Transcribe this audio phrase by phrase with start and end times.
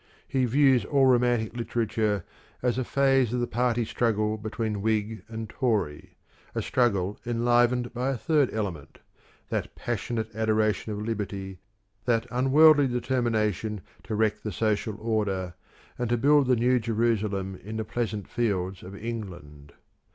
[0.27, 2.23] He views all romantic literature
[2.63, 6.15] as a phase of the party struggle between Whig and Tory,
[6.55, 8.97] a struggle enlivened by a third element,
[9.49, 11.59] that passionate adoration of Liberty,
[12.05, 15.53] that unworldly determination to wreck the social order,
[15.99, 19.71] and to build the New Jerusalem in the pleasant fields of England.